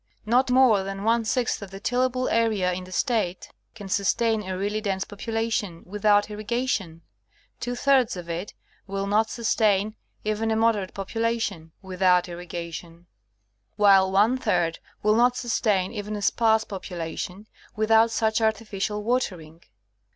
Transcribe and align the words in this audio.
ISTot 0.25 0.49
more 0.49 0.81
than 0.81 1.03
one 1.03 1.23
sixth 1.23 1.61
of 1.61 1.69
the 1.69 1.79
tillable 1.79 2.27
area 2.29 2.73
in 2.73 2.85
the 2.85 2.91
State 2.91 3.51
can 3.75 3.87
sustain 3.87 4.41
a 4.41 4.57
really 4.57 4.81
dense 4.81 5.03
population, 5.03 5.83
without 5.85 6.27
irrigation; 6.31 7.01
two 7.59 7.75
thirds 7.75 8.17
of 8.17 8.27
it 8.27 8.55
will 8.87 9.05
not 9.05 9.29
sustain 9.29 9.93
even 10.23 10.49
a 10.49 10.55
moderate 10.55 10.95
population, 10.95 11.71
without 11.83 12.27
irrigation; 12.27 13.05
while 13.75 14.11
one 14.11 14.37
third 14.39 14.79
will 15.03 15.13
not 15.15 15.37
sustain 15.37 15.91
even 15.91 16.15
a 16.15 16.21
sparse 16.23 16.63
population, 16.63 17.45
without 17.75 18.09
such 18.09 18.41
artificial 18.41 19.03
watering. 19.03 19.61